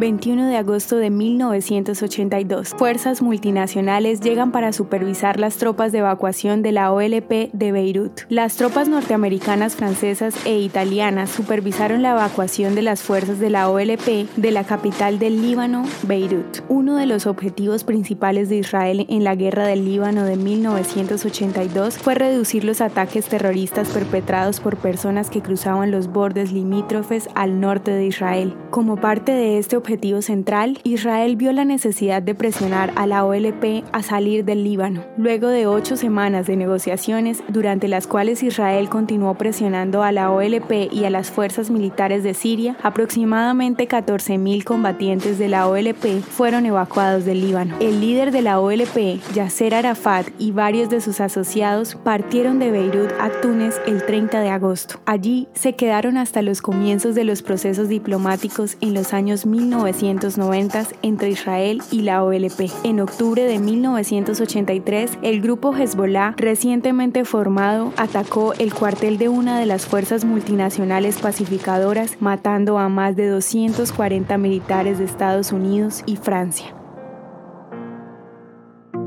21 0.00 0.46
de 0.46 0.56
agosto 0.56 0.96
de 0.96 1.10
1982. 1.10 2.70
Fuerzas 2.78 3.20
multinacionales 3.20 4.20
llegan 4.20 4.50
para 4.50 4.72
supervisar 4.72 5.38
las 5.38 5.58
tropas 5.58 5.92
de 5.92 5.98
evacuación 5.98 6.62
de 6.62 6.72
la 6.72 6.90
OLP 6.90 7.52
de 7.52 7.70
Beirut. 7.70 8.22
Las 8.30 8.56
tropas 8.56 8.88
norteamericanas, 8.88 9.76
francesas 9.76 10.34
e 10.46 10.58
italianas 10.58 11.28
supervisaron 11.28 12.00
la 12.00 12.12
evacuación 12.12 12.74
de 12.74 12.80
las 12.80 13.02
fuerzas 13.02 13.40
de 13.40 13.50
la 13.50 13.68
OLP 13.68 14.26
de 14.36 14.50
la 14.50 14.64
capital 14.64 15.18
del 15.18 15.42
Líbano, 15.42 15.84
Beirut. 16.04 16.60
Uno 16.70 16.96
de 16.96 17.04
los 17.04 17.26
objetivos 17.26 17.84
principales 17.84 18.48
de 18.48 18.56
Israel 18.56 19.04
en 19.10 19.22
la 19.22 19.34
guerra 19.34 19.66
del 19.66 19.84
Líbano 19.84 20.24
de 20.24 20.36
1982 20.36 21.98
fue 21.98 22.14
reducir 22.14 22.64
los 22.64 22.80
ataques 22.80 23.26
terroristas 23.26 23.90
perpetrados 23.90 24.60
por 24.60 24.78
personas 24.78 25.28
que 25.28 25.42
cruzaban 25.42 25.90
los 25.90 26.08
bordes 26.10 26.52
limítrofes 26.52 27.28
al 27.34 27.60
norte 27.60 27.90
de 27.90 28.06
Israel. 28.06 28.56
Como 28.70 28.96
parte 28.96 29.32
de 29.32 29.58
este 29.58 29.76
objetivo 29.76 29.89
central, 30.22 30.78
Israel 30.84 31.36
vio 31.36 31.52
la 31.52 31.64
necesidad 31.64 32.22
de 32.22 32.34
presionar 32.34 32.92
a 32.96 33.06
la 33.06 33.24
OLP 33.24 33.84
a 33.92 34.02
salir 34.02 34.44
del 34.44 34.64
Líbano. 34.64 35.04
Luego 35.16 35.48
de 35.48 35.66
ocho 35.66 35.96
semanas 35.96 36.46
de 36.46 36.56
negociaciones, 36.56 37.42
durante 37.48 37.88
las 37.88 38.06
cuales 38.06 38.42
Israel 38.42 38.88
continuó 38.88 39.34
presionando 39.34 40.02
a 40.02 40.12
la 40.12 40.30
OLP 40.30 40.92
y 40.92 41.04
a 41.04 41.10
las 41.10 41.30
fuerzas 41.30 41.70
militares 41.70 42.22
de 42.22 42.34
Siria, 42.34 42.76
aproximadamente 42.82 43.88
14.000 43.88 44.64
combatientes 44.64 45.38
de 45.38 45.48
la 45.48 45.68
OLP 45.68 46.22
fueron 46.22 46.66
evacuados 46.66 47.24
del 47.24 47.40
Líbano. 47.40 47.76
El 47.80 48.00
líder 48.00 48.32
de 48.32 48.42
la 48.42 48.60
OLP, 48.60 49.20
Yasser 49.34 49.74
Arafat, 49.74 50.28
y 50.38 50.52
varios 50.52 50.90
de 50.90 51.00
sus 51.00 51.20
asociados 51.20 51.96
partieron 51.96 52.58
de 52.58 52.70
Beirut 52.70 53.10
a 53.20 53.30
Túnez 53.40 53.80
el 53.86 54.04
30 54.04 54.40
de 54.40 54.48
agosto. 54.50 55.00
Allí 55.06 55.48
se 55.54 55.74
quedaron 55.74 56.16
hasta 56.16 56.42
los 56.42 56.62
comienzos 56.62 57.14
de 57.14 57.24
los 57.24 57.42
procesos 57.42 57.88
diplomáticos 57.88 58.76
en 58.80 58.94
los 58.94 59.12
años 59.12 59.46
1990 59.70 60.86
entre 61.02 61.30
Israel 61.30 61.80
y 61.92 62.02
la 62.02 62.24
OLP. 62.24 62.70
En 62.82 63.00
octubre 63.00 63.44
de 63.44 63.58
1983, 63.58 65.18
el 65.22 65.40
grupo 65.40 65.74
Hezbollah, 65.74 66.34
recientemente 66.36 67.24
formado, 67.24 67.92
atacó 67.96 68.52
el 68.54 68.74
cuartel 68.74 69.18
de 69.18 69.28
una 69.28 69.60
de 69.60 69.66
las 69.66 69.86
fuerzas 69.86 70.24
multinacionales 70.24 71.18
pacificadoras, 71.18 72.16
matando 72.20 72.78
a 72.78 72.88
más 72.88 73.14
de 73.14 73.28
240 73.28 74.36
militares 74.38 74.98
de 74.98 75.04
Estados 75.04 75.52
Unidos 75.52 76.02
y 76.06 76.16
Francia. 76.16 76.74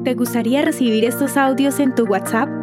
¿Te 0.03 0.15
gustaría 0.15 0.61
recibir 0.61 1.05
estos 1.05 1.37
audios 1.37 1.79
en 1.79 1.95
tu 1.95 2.05
WhatsApp? 2.05 2.62